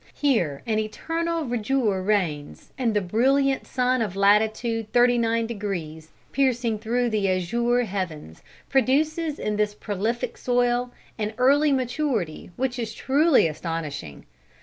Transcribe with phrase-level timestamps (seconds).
[0.15, 7.11] Here an eternal verdure reigns, and the brilliant sun of latitude 39 degrees, piercing through
[7.11, 14.25] the azure heavens, produces in this prolific soil an early maturity which is truly astonishing.